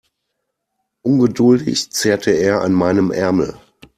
[1.03, 3.59] Ungeduldig zerrte er an meinem Ärmel.